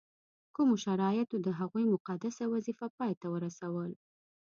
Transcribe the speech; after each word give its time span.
کومو 0.55 0.75
شرایطو 0.85 1.37
د 1.45 1.47
هغوی 1.59 1.85
مقدسه 1.93 2.43
وظیفه 2.53 2.87
پای 2.97 3.11
ته 3.21 3.27
ورسول. 3.33 3.91